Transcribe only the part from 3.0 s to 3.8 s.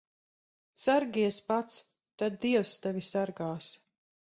sargās.